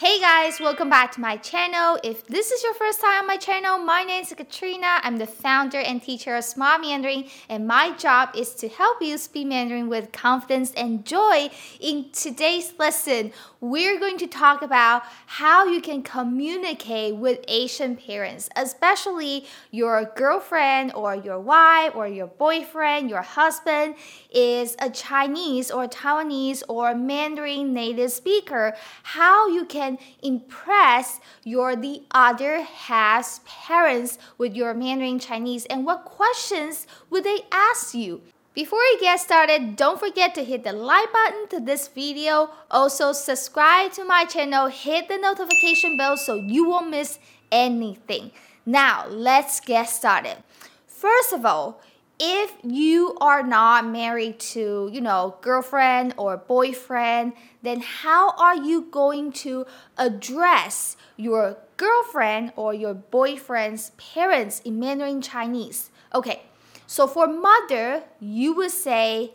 [0.00, 1.98] Hey guys, welcome back to my channel.
[2.04, 5.00] If this is your first time on my channel, my name is Katrina.
[5.02, 9.18] I'm the founder and teacher of Smart Mandarin, and my job is to help you
[9.18, 11.50] speak Mandarin with confidence and joy.
[11.80, 18.48] In today's lesson, we're going to talk about how you can communicate with Asian parents,
[18.54, 23.96] especially your girlfriend or your wife or your boyfriend, your husband
[24.32, 28.76] is a Chinese or Taiwanese or Mandarin native speaker.
[29.02, 35.86] How you can can impress your the other half's parents with your Mandarin Chinese and
[35.86, 38.20] what questions would they ask you?
[38.54, 42.50] Before we get started, don't forget to hit the like button to this video.
[42.70, 47.20] Also, subscribe to my channel, hit the notification bell so you won't miss
[47.52, 48.32] anything.
[48.66, 50.38] Now, let's get started.
[50.86, 51.80] First of all,
[52.19, 58.87] if you are not married to, you know, girlfriend or boyfriend, then how are you
[58.91, 59.65] going to
[59.97, 65.89] address your girlfriend or your boyfriend's parents in Mandarin Chinese?
[66.13, 66.43] Okay,
[66.87, 69.33] so for mother, you would say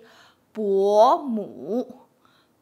[0.55, 2.06] 伯母,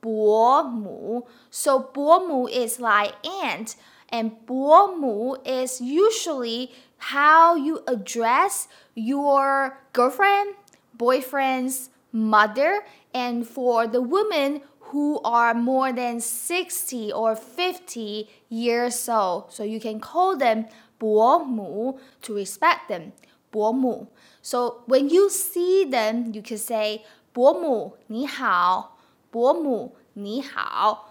[0.01, 1.27] 伯母.
[1.51, 3.77] So 伯母 is like aunt,
[4.11, 10.55] and 伯母 is usually how you address your girlfriend,
[10.97, 19.53] boyfriend's mother, and for the women who are more than 60 or 50 years old.
[19.53, 20.67] So you can call them
[20.99, 23.13] 伯母 to respect them.
[23.51, 24.07] 伯母.
[24.43, 27.03] So when you see them, you can say
[27.33, 28.97] 伯母你好,
[29.31, 30.43] 伯母你好.
[30.43, 31.10] Remember, 你好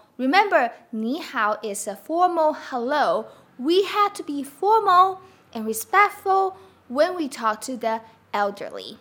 [1.62, 3.26] is a formal hello.
[3.58, 5.20] We have to be formal
[5.52, 6.56] and respectful
[6.88, 8.00] when we talk to the
[8.32, 8.98] elderly.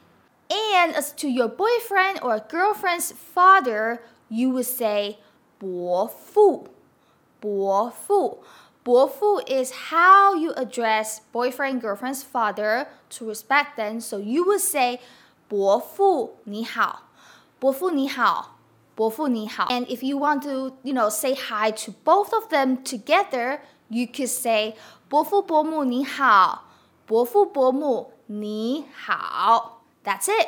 [0.50, 5.18] And as to your boyfriend or girlfriend's father, you would say
[5.60, 6.68] 伯父,
[7.40, 8.44] 伯父.
[8.84, 14.00] 伯父 is how you address boyfriend girlfriend's father to respect them.
[14.00, 15.00] So you would say
[15.48, 17.10] 伯父你好,
[17.60, 18.58] 伯父你好,伯父你好.
[19.00, 23.60] And if you want to, you know, say hi to both of them together,
[23.90, 24.76] you could say
[25.10, 26.66] 伯父伯母你好,
[27.06, 29.82] 伯父伯母你好.
[30.04, 30.48] That's it.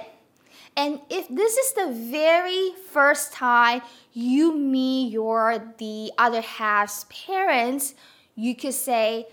[0.76, 3.82] And if this is the very first time
[4.14, 7.94] you meet your the other half's parents,
[8.36, 9.26] you could say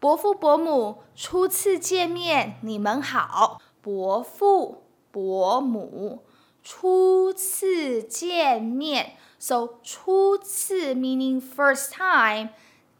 [0.00, 3.60] 伯父伯母初次见面你们好。
[3.80, 6.24] 伯父伯母
[6.62, 9.14] 初次见面。
[9.38, 12.50] So 初次 meaning first time.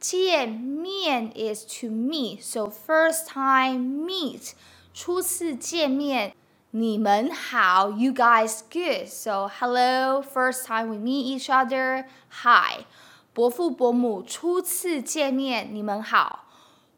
[0.00, 4.52] 见面 is to meet, so first time meet.
[4.94, 6.36] 初次见面，
[6.70, 9.08] 你们好，you guys good.
[9.08, 12.04] So hello, first time we meet each other.
[12.30, 12.84] Hi.
[13.32, 16.44] 伯父伯母初次见面，你们好。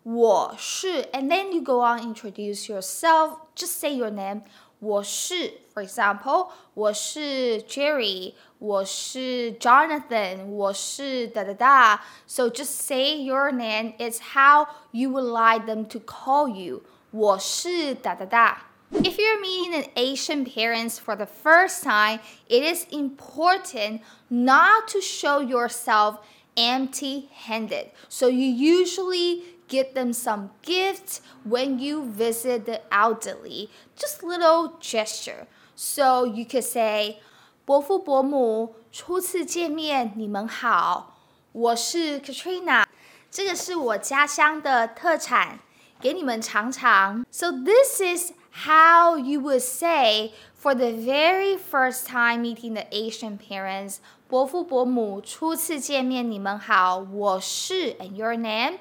[0.02, 3.38] 我是，and then you go on introduce yourself.
[3.54, 4.42] Just say your name.
[4.84, 12.02] 我是，for example，我是 Jerry，我是 Jonathan，我是哒哒哒。
[12.26, 13.94] So just say your name.
[13.98, 16.82] It's how you would like them to call you.
[17.10, 18.62] 我是哒哒哒。
[18.92, 25.40] If you're meeting an Asian parents for the first time, it is important not to show
[25.40, 26.16] yourself
[26.56, 27.90] empty handed.
[28.08, 33.68] So you usually give them some gifts when you visit the elderly.
[33.96, 35.46] Just little gesture.
[35.74, 37.16] So you could say,
[37.64, 41.16] 伯父伯母初次见面，你们好，
[41.52, 42.84] 我是 Katrina，
[43.30, 45.60] 这个是我家乡的特产，
[46.00, 47.24] 给你们尝尝。
[47.30, 48.32] So this is
[48.64, 53.98] how you would say for the very first time meeting the Asian parents.
[54.26, 58.78] 伯父伯母初次见面，你们好，我是 and your name。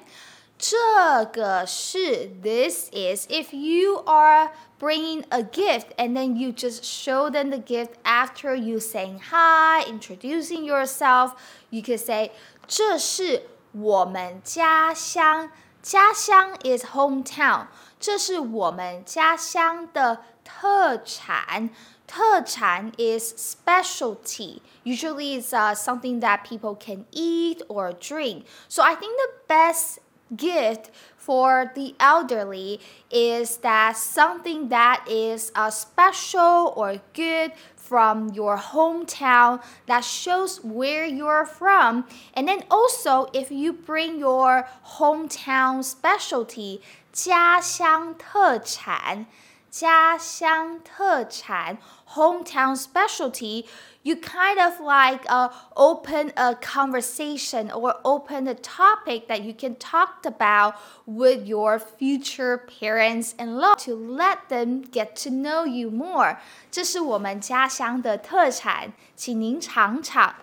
[0.64, 7.50] 这个是 this is if you are bringing a gift and then you just show them
[7.50, 11.32] the gift after you saying hi, introducing yourself,
[11.70, 12.32] you could say
[12.66, 15.50] 这是我们家乡。
[15.82, 17.68] 家乡 is hometown，
[17.98, 21.70] 这是我们家乡的特产。
[22.06, 24.60] 特产 is specialty.
[24.84, 28.44] Usually, it's uh, something that people can eat or drink.
[28.68, 30.00] So I think the best
[30.36, 32.80] gift for the elderly
[33.10, 41.04] is that something that is uh, special or good from your hometown that shows where
[41.04, 42.06] you're from.
[42.34, 44.68] And then also, if you bring your
[44.98, 46.80] hometown specialty,
[47.12, 49.26] 家乡特产。
[49.74, 51.78] 家乡特产
[52.14, 53.66] hometown specialty,
[54.02, 59.76] you kind of like uh, open a conversation or open a topic that you can
[59.76, 60.74] talk about
[61.06, 66.38] with your future parents and love to let them get to know you more.
[66.72, 70.34] 这是我们家乡的特产，请您尝尝。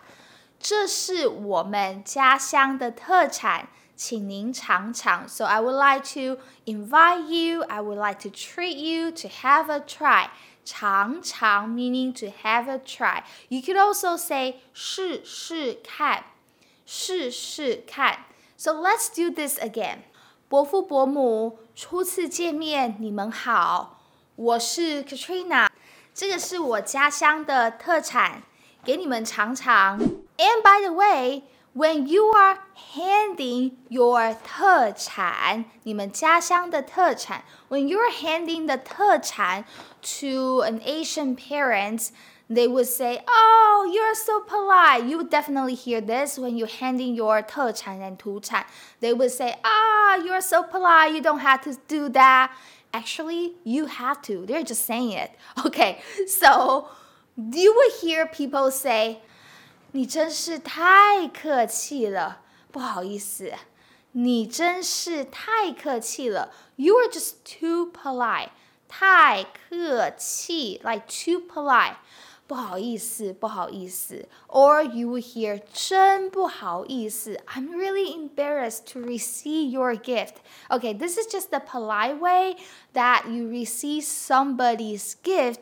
[0.57, 3.67] 这是我们家乡的特产。
[3.95, 5.27] 请您尝尝.
[5.27, 9.71] So I would like to invite you, I would like to treat you to have
[9.71, 10.29] a try.
[10.63, 13.23] 尝尝 meaning to have a try.
[13.47, 16.25] You could also say 试试看，
[16.85, 18.25] 试试看.
[18.57, 19.99] So let's do this again.
[20.49, 24.01] 伯父伯母，初次见面，你们好，
[24.35, 25.69] 我是 Katrina，
[26.13, 28.43] 这个是我家乡的特产，
[28.83, 29.99] 给你们尝尝。
[29.99, 31.43] And by the way,
[31.73, 32.57] when you are
[32.95, 39.65] handing your 特产，你们家乡的特产，when you're handing the 特产
[40.01, 42.09] to an Asian parent,
[42.49, 47.13] they would say, "Oh, you're so polite." You would definitely hear this when you're handing
[47.13, 48.65] your 特产 and 土产.
[48.99, 51.13] They would say, "Ah, you're so polite.
[51.13, 52.51] You don't have to do that."
[52.91, 54.45] Actually, you have to.
[54.47, 55.31] They're just saying it.
[55.63, 56.87] Okay, so
[57.35, 59.19] you would hear people say.
[59.91, 62.41] 你真是太客气了，
[62.71, 63.53] 不好意思，
[64.11, 66.51] 你真是太客气了。
[66.75, 68.49] You are just too polite，
[68.87, 71.95] 太客气，like too polite，
[72.45, 74.27] 不好意思，不好意思。
[74.47, 80.35] Or you will hear 真不好意思，I'm really embarrassed to receive your gift.
[80.69, 82.55] Okay, this is just the polite way
[82.93, 85.61] that you receive somebody's gift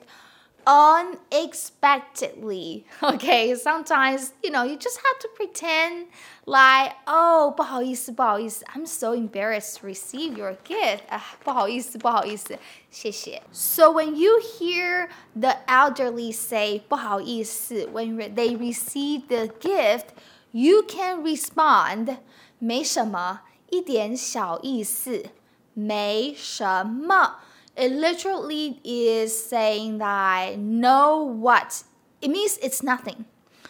[0.68, 2.88] unexpectedly.
[3.04, 6.08] Okay, sometimes you know you just have to pretend
[6.48, 11.02] like, oh, 不好意思,不好意思, I'm so embarrassed to receive your gift.
[11.10, 12.58] 啊,不好意思,不好意思,
[12.90, 13.44] 谢谢.
[13.52, 20.06] So when you hear the elderly say 不好意思 when they receive the gift,
[20.52, 22.18] you can respond
[22.58, 25.26] 没什么,一点小意思,
[25.74, 27.36] 没什么.
[27.76, 31.84] It literally is saying that no what.
[32.22, 33.26] It means it's nothing.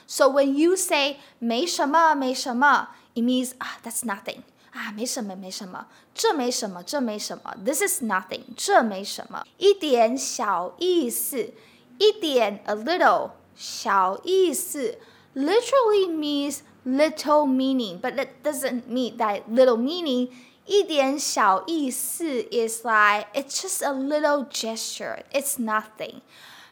[0.05, 4.43] So when you say 没什么没什么, it means ah that's nothing.
[4.71, 7.55] 啊，没什么，没什么，这没什么，这没什么。
[7.65, 11.53] This is nothing，这没什么，一点小意思，
[11.97, 14.97] 一点 a little 小意思，
[15.33, 20.29] literally means little meaning, but it doesn't mean that little meaning
[20.65, 25.23] 一点小意思 is like it's just a little gesture.
[25.31, 26.21] It's nothing.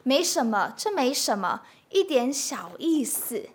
[0.03, 3.49] 没什么，这没什么，一点小意思。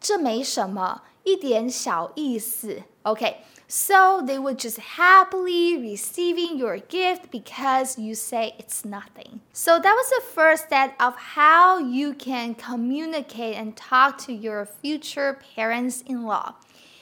[0.00, 2.82] 这没什么，一点小意思。
[3.04, 3.36] Okay,
[3.68, 9.40] so they would just happily receiving your gift because you say it's nothing.
[9.52, 14.66] So that was the first step of how you can communicate and talk to your
[14.66, 16.54] future parents-in-law.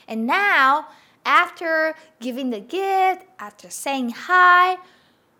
[0.06, 0.86] And now
[1.26, 4.76] after giving the gift, after saying hi,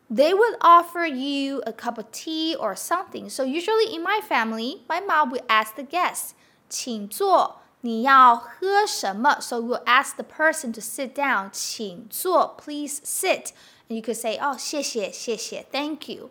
[0.09, 3.29] they would offer you a cup of tea or something.
[3.31, 6.35] So usually in my family, my mom would ask the guests,
[6.69, 9.41] 请坐,你要喝什么?
[9.41, 13.53] So we'll ask the person to sit down, 请坐, please sit.
[13.89, 16.31] And you could say, oh, 谢谢,谢谢, thank you.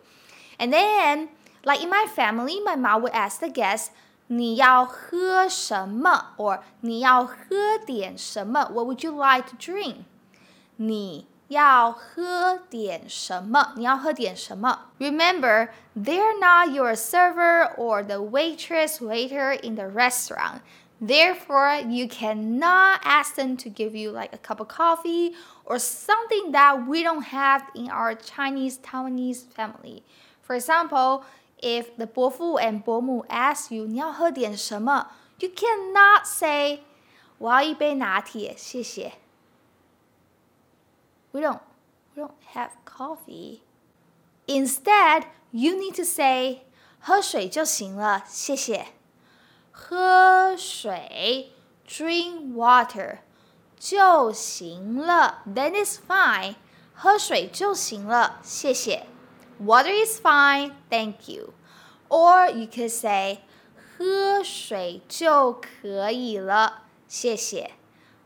[0.58, 1.28] And then,
[1.64, 3.90] like in my family, my mom would ask the guests,
[4.28, 6.34] 你要喝什么？
[6.38, 7.36] or 你要喝
[7.84, 8.70] 点什么？
[8.72, 10.04] What would you like to drink？
[10.76, 13.72] 你要喝点什么？
[13.76, 14.86] 你要喝点什么？
[14.98, 20.62] Remember, they're not your server or the waitress waiter in the restaurant.
[20.98, 26.52] Therefore, you cannot ask them to give you like a cup of coffee or something
[26.52, 30.04] that we don't have in our Chinese Taiwanese family.
[30.40, 31.24] For example,
[31.60, 36.80] if the 伯父 and 伯母 ask you 你要喝点什么，you cannot say
[37.38, 39.14] 我要一杯拿铁，谢谢。
[41.32, 41.60] We don't
[42.14, 43.60] we don't have coffee.
[44.46, 46.66] Instead, you need to say
[47.00, 48.88] 喝水就行了，谢谢。
[49.70, 51.52] 喝水，
[51.88, 53.18] drink water
[53.78, 56.56] 就行了，then it's fine。
[56.94, 59.06] 喝水就行了，谢谢。
[59.58, 61.54] Water is fine, thank you.
[62.08, 63.38] Or you could say
[63.96, 67.72] 喝水就可以了，谢谢。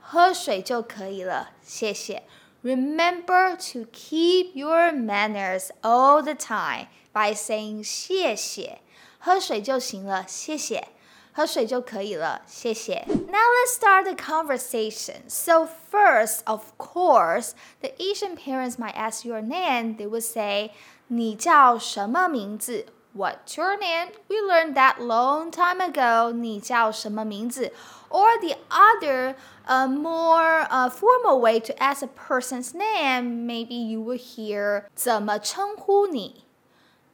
[0.01, 2.23] 喝水就可以了，谢谢。
[2.63, 8.81] Remember to keep your manners all the time by saying 谢谢。
[9.19, 10.89] 喝水就行了，谢谢。
[11.33, 13.05] 喝水就可以了，谢谢。
[13.07, 15.29] Now let's start the conversation.
[15.29, 19.97] So first, of course, the Asian parents might ask your name.
[19.97, 20.71] They would say,
[21.09, 22.87] 你叫什么名字?
[23.15, 24.13] What's your name?
[24.29, 26.33] We learned that long time ago.
[26.33, 27.73] 你叫什么名字?
[28.09, 34.01] Or the other, uh, more uh, formal way to ask a person's name, maybe you
[34.01, 36.45] would hear 怎么称呼你?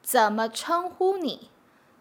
[0.03, 1.51] 怎么称呼你?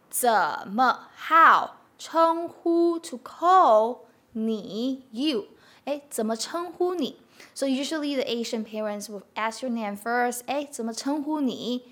[0.09, 0.31] 怎
[0.67, 3.99] 么 how 称呼 to call
[4.33, 5.45] 你 you
[5.85, 7.17] 哎怎么称呼你
[7.53, 11.83] so usually the Asian parents will ask your name first 哎怎么称呼你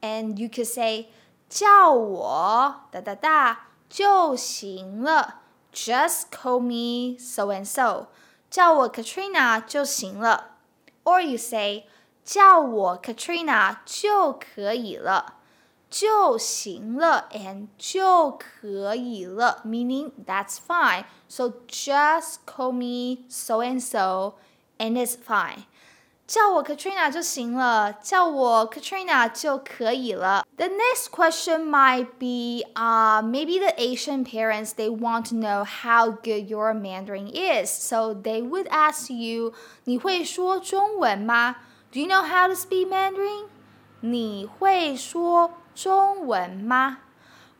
[0.00, 1.06] and you could say
[1.48, 8.08] 叫我哒哒哒就行了 just call me so and so
[8.50, 10.56] 叫我 Katrina 就行了
[11.04, 11.84] or you say
[12.24, 15.34] 叫我 Katrina 就可以了
[15.90, 21.04] 就行了 and 就可以了 meaning that's fine.
[21.28, 24.34] So just call me so and so
[24.78, 25.64] and it's fine.
[26.26, 30.44] 叫我 Katrina 就行了，叫我 Katrina 就可以了。
[30.56, 36.48] The next question might be, uh, maybe the Asian parents they want to know how good
[36.48, 39.52] your Mandarin is, so they would ask you,
[39.84, 41.58] 你会说中文吗？
[41.92, 43.44] Do you know how to speak Mandarin?
[44.00, 46.98] 你会说 中文吗？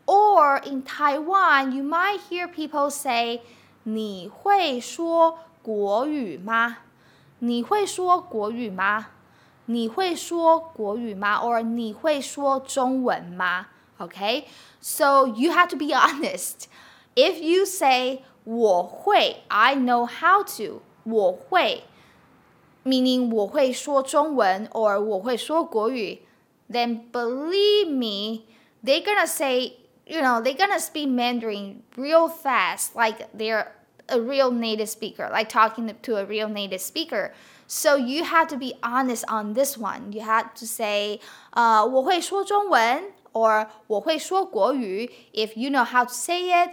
[0.07, 3.41] Or in Taiwan, you might hear people say,
[3.83, 6.79] 你会说国语吗？
[7.41, 9.09] 你会说国语吗？
[9.67, 11.41] 你会说国语吗？
[11.41, 13.67] Or 你会说中文吗？
[13.99, 14.45] Okay,
[14.81, 16.67] so you have to be honest.
[17.15, 21.85] If you say 我会，I know how to，我会，
[22.85, 26.23] meaning 我会说中文，or 我会说国语。
[26.71, 28.47] then believe me,
[28.83, 33.73] they're gonna say, you know, they're gonna speak Mandarin real fast, like they're
[34.09, 37.33] a real native speaker, like talking to a real native speaker.
[37.67, 40.13] So you have to be honest on this one.
[40.13, 41.21] You have to say,
[41.53, 46.71] uh, 我会说中文 or 我会说国语 if you know how to say it.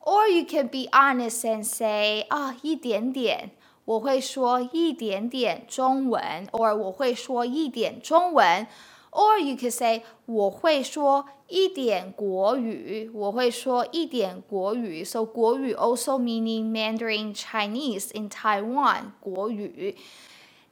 [0.00, 3.50] Or you can be honest and say, 啊，一点点。
[3.84, 8.68] 我会说一点点中文，or 我会说一点中文。
[9.12, 15.04] or you could say 我会说一点国语，我会说一点国语。
[15.04, 19.96] So 国语 also meaning Mandarin Chinese in Taiwan, 国语.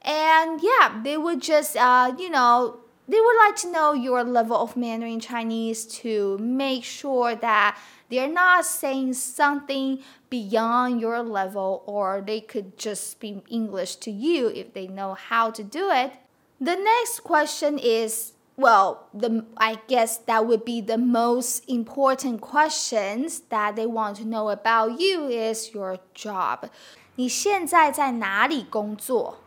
[0.03, 2.77] And yeah, they would just uh, you know,
[3.07, 7.75] they would like to know your level of Mandarin Chinese to make sure that
[8.09, 9.99] they're not saying something
[10.29, 15.49] beyond your level or they could just speak English to you if they know how
[15.49, 16.11] to do it.
[16.59, 23.41] The next question is well, the I guess that would be the most important questions
[23.49, 26.69] that they want to know about you is your job.
[27.15, 29.39] 你现在在哪里工作？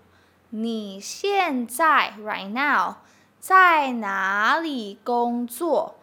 [0.51, 2.97] 你现在 right now
[3.41, 5.95] 在哪里工作？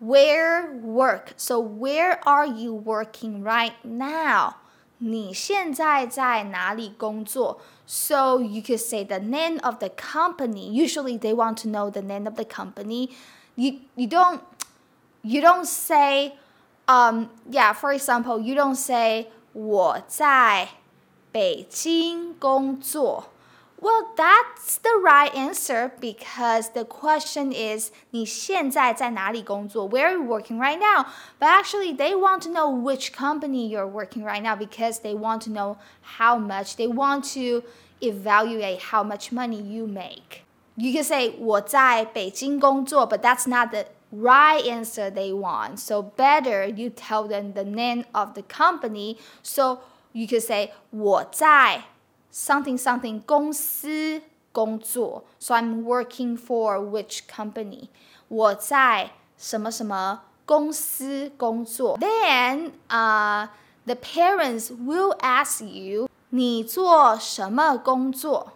[0.00, 1.32] Where work?
[1.36, 4.56] So where are you working right now?
[5.02, 7.60] 你现在在哪里工作？
[7.86, 10.70] So you could say the name of the company.
[10.70, 13.10] Usually they want to know the name of the company.
[13.54, 14.40] You you don't
[15.22, 16.34] you don't say
[16.86, 20.68] um yeah, for example, you don't say 我在
[21.32, 23.28] 北京工作。
[23.82, 29.88] well, that's the right answer because the question is 你现在在哪里工作?
[29.88, 31.06] Where are you working right now?
[31.38, 35.42] But actually, they want to know which company you're working right now because they want
[35.42, 35.76] to know
[36.18, 36.74] how much.
[36.76, 37.62] They want to
[38.00, 40.42] evaluate how much money you make.
[40.74, 45.78] You can say 我在北京工作, but that's not the right answer they want.
[45.78, 49.18] So better you tell them the name of the company.
[49.42, 49.78] So
[50.12, 51.84] you could say 我在
[52.32, 57.88] something something 公司工作，so I'm working for which company？
[58.28, 61.98] 我在什么什么公司工作。
[61.98, 63.48] Then, uh,
[63.84, 68.52] the parents will ask you 你做什么工作？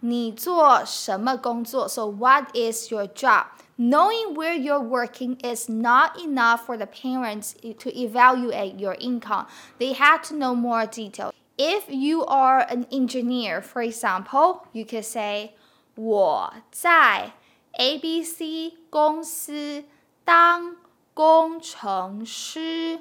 [0.00, 1.88] 你做什么工作？
[1.88, 3.46] So what is your job?
[3.78, 9.46] Knowing where you're working is not enough for the parents to evaluate your income.
[9.78, 11.32] They have to know more detail.
[11.58, 15.54] If you are an engineer, for example, you could say
[15.94, 17.32] 我在
[17.78, 19.84] ABC 公司
[20.24, 20.76] 当
[21.14, 23.00] 工程师。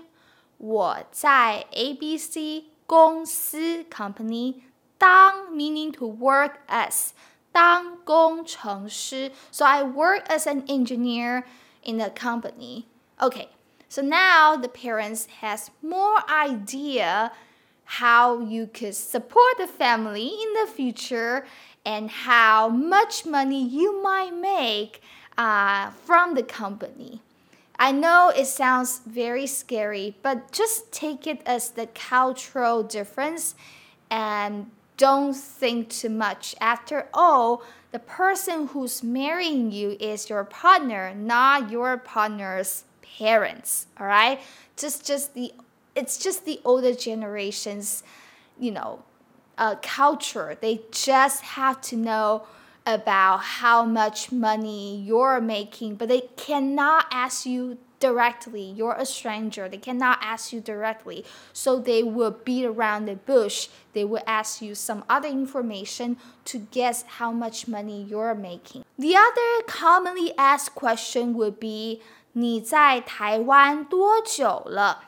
[0.58, 4.62] 我在 ABC 公司 company
[5.00, 7.10] 当 meaning to work as
[7.51, 9.31] 当工程师。
[9.51, 11.46] So I work as an engineer
[11.84, 12.86] in the company.
[13.20, 13.48] Okay.
[13.89, 17.31] So now the parents has more idea
[17.87, 21.47] how you could support the family in the future
[21.85, 25.00] and how much money you might make
[25.38, 27.23] uh, from the company.
[27.78, 33.55] I know it sounds very scary, but just take it as the cultural difference
[34.11, 36.55] and don't think too much.
[36.61, 37.62] After all,
[37.93, 42.85] the person who's marrying you is your partner, not your partner's
[43.19, 43.87] parents.
[44.00, 44.40] All right?
[44.76, 45.52] Just just the
[45.96, 48.03] it's just the older generations,
[48.60, 49.03] you know,
[49.58, 50.58] uh, culture.
[50.60, 52.48] They just have to know
[52.86, 58.63] about how much money you're making, but they cannot ask you directly.
[58.63, 59.70] You're a stranger.
[59.70, 61.24] They cannot ask you directly.
[61.53, 63.70] So they will beat around the bush.
[63.93, 68.84] They will ask you some other information to guess how much money you're making.
[68.98, 72.01] The other commonly asked question would be
[72.34, 75.03] 你在台湾多久了？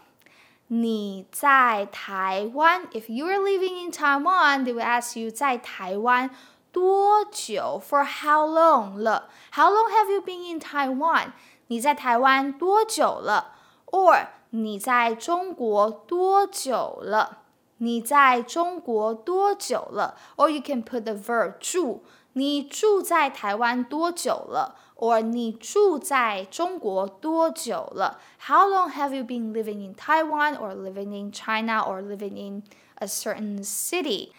[0.67, 2.87] 你在台湾？
[2.91, 6.29] If you're living in Taiwan, they will ask you 在台湾
[6.71, 7.81] 多久？
[7.87, 9.29] For how long 了？
[9.51, 11.33] How long have you been in Taiwan？
[11.67, 13.55] 你在台湾多久了？
[13.87, 17.39] Or 你在中国多久了？
[17.77, 20.15] 你在中国多久了？
[20.37, 22.03] Or you can put the verb 住。
[22.37, 24.75] 你住在台湾多久了？
[24.95, 28.19] Or 你住在中国多久了？
[28.47, 32.63] How long have you been living in Taiwan or living in China or living in
[32.95, 34.31] a certain city?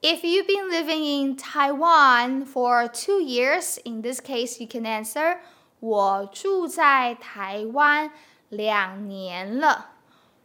[0.00, 5.38] If you've been living in Taiwan for two years, in this case, you can answer
[5.80, 8.12] 我住在台湾
[8.48, 9.90] 两年了。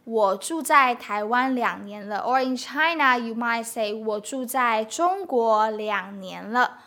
[0.04, 2.20] 我住在台湾两年了。
[2.20, 6.78] Or in China, you might say 我住在中国两年了。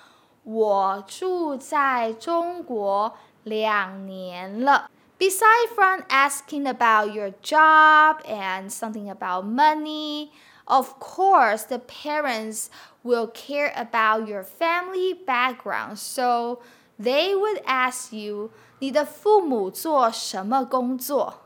[0.46, 4.90] 我住在中国两年了。
[5.20, 10.30] Besides from asking about your job and something about money,
[10.66, 12.70] of course, the parents
[13.04, 15.98] will care about your family background.
[15.98, 16.62] So
[17.00, 21.42] they would ask you, 你的父母做什么工作？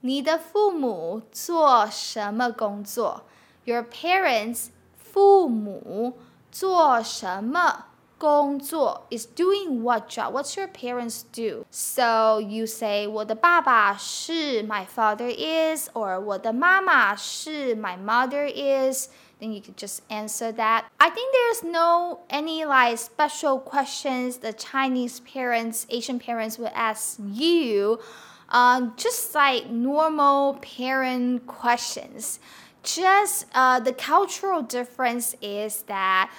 [0.00, 3.24] 你的父母做什么工作？
[3.64, 6.18] Your parents 父母
[6.50, 7.86] 做什么
[8.18, 10.32] 工作 is doing what job?
[10.32, 11.64] What's your parents do?
[11.70, 19.08] So you say 我的爸爸是 my father is or 我的妈妈是 my mother is
[19.40, 20.84] then you could just answer that.
[20.98, 27.18] I think there's no any like special questions the Chinese parents, Asian parents would ask
[27.18, 27.98] you.
[28.48, 32.38] Um, just like normal parent questions.
[32.82, 36.30] Just uh, the cultural difference is that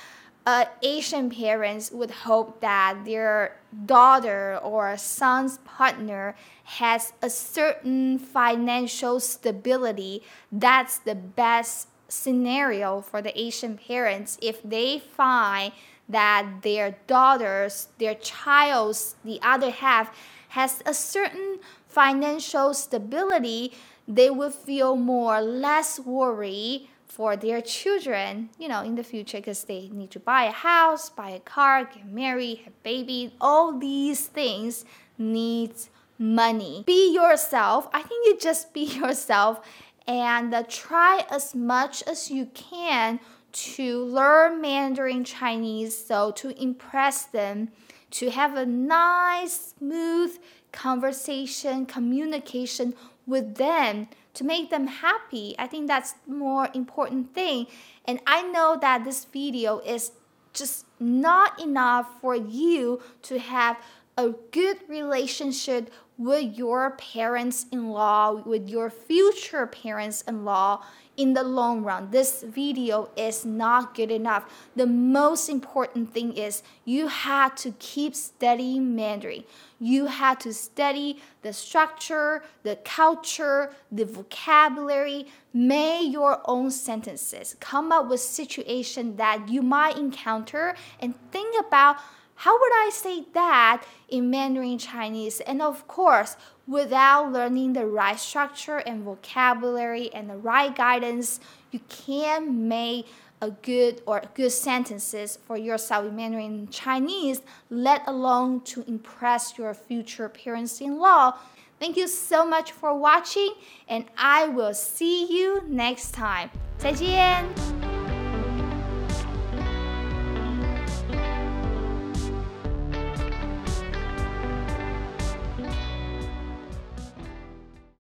[0.46, 9.20] uh, Asian parents would hope that their daughter or son's partner has a certain financial
[9.20, 10.22] stability.
[10.50, 15.72] That's the best scenario for the Asian parents if they find
[16.08, 20.16] that their daughters, their child's, the other half,
[20.48, 23.72] has a certain financial stability,
[24.08, 29.64] they will feel more less worry for their children, you know, in the future because
[29.64, 33.34] they need to buy a house, buy a car, get married, have baby.
[33.40, 34.84] All these things
[35.18, 36.84] needs money.
[36.86, 37.88] Be yourself.
[37.92, 39.60] I think you just be yourself
[40.06, 43.18] and uh, try as much as you can
[43.52, 47.70] to learn Mandarin Chinese so to impress them,
[48.12, 50.38] to have a nice, smooth
[50.70, 52.94] conversation, communication
[53.26, 54.06] with them
[54.40, 55.54] to make them happy.
[55.58, 57.66] I think that's more important thing.
[58.06, 60.12] And I know that this video is
[60.54, 63.76] just not enough for you to have
[64.16, 70.84] a good relationship with your parents in law, with your future parents in law
[71.16, 72.10] in the long run.
[72.10, 74.44] This video is not good enough.
[74.76, 79.44] The most important thing is you have to keep studying Mandarin.
[79.78, 87.56] You have to study the structure, the culture, the vocabulary, make your own sentences.
[87.60, 91.96] Come up with situation that you might encounter and think about
[92.40, 95.40] how would I say that in Mandarin Chinese?
[95.40, 101.38] And of course, without learning the right structure and vocabulary and the right guidance,
[101.70, 103.06] you can't make
[103.42, 109.74] a good or good sentences for yourself in Mandarin Chinese, let alone to impress your
[109.74, 111.36] future parents-in-law.
[111.78, 113.52] Thank you so much for watching,
[113.86, 116.48] and I will see you next time.
[116.78, 117.89] 再见。